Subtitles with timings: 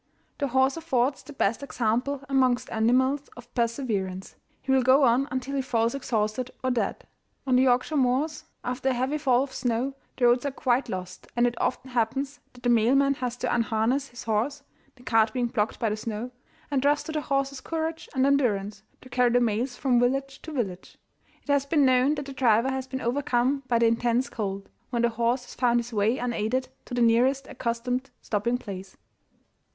[0.39, 5.53] The horse affords the best example amongst animals of perseverance: he will go on until
[5.55, 7.05] he falls exhausted or dead.
[7.45, 11.27] On the Yorkshire moors, after a heavy fall of snow, the roads are quite lost,
[11.35, 14.63] and it often happens that the mailman has to unharness his horse
[14.95, 16.31] (the cart being blocked by the snow),
[16.71, 20.51] and trust to the horse's courage and endurance to carry the mails from village to
[20.51, 20.97] village.
[21.43, 25.03] It has been known that the driver has been overcome by the intense cold, when
[25.03, 28.97] the horse has found his way unaided to the nearest accustomed stopping place.